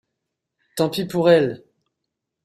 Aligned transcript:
Tant 0.77 0.89
pis 0.89 1.05
pour 1.05 1.29
elles. 1.29 1.63